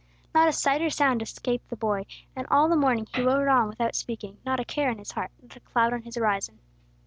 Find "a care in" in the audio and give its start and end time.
4.59-4.97